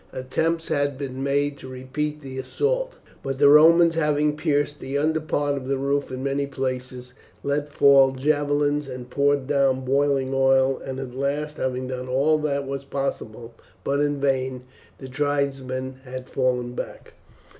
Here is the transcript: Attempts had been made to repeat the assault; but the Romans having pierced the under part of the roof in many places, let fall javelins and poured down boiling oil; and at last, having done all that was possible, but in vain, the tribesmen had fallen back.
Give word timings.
Attempts 0.13 0.69
had 0.69 0.97
been 0.97 1.21
made 1.21 1.59
to 1.59 1.67
repeat 1.67 2.21
the 2.21 2.39
assault; 2.39 2.93
but 3.21 3.37
the 3.37 3.49
Romans 3.49 3.93
having 3.93 4.35
pierced 4.35 4.79
the 4.79 4.97
under 4.97 5.19
part 5.19 5.55
of 5.55 5.67
the 5.67 5.77
roof 5.77 6.09
in 6.09 6.23
many 6.23 6.47
places, 6.47 7.13
let 7.43 7.71
fall 7.71 8.09
javelins 8.11 8.89
and 8.89 9.11
poured 9.11 9.45
down 9.45 9.85
boiling 9.85 10.33
oil; 10.33 10.81
and 10.83 10.99
at 10.99 11.13
last, 11.13 11.57
having 11.57 11.87
done 11.87 12.07
all 12.07 12.39
that 12.39 12.65
was 12.65 12.83
possible, 12.83 13.53
but 13.83 13.99
in 13.99 14.19
vain, 14.19 14.63
the 14.97 15.07
tribesmen 15.07 15.99
had 16.03 16.27
fallen 16.27 16.73
back. 16.73 17.13